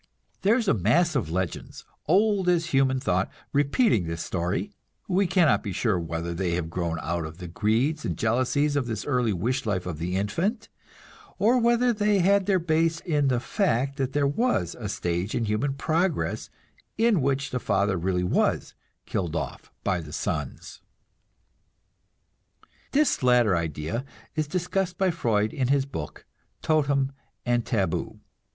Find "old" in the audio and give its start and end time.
2.07-2.49